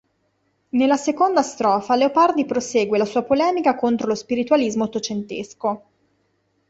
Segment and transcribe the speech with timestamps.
[0.69, 5.83] Nella seconda strofa Leopardi prosegue la sua polemica contro lo spiritualismo ottocentesco.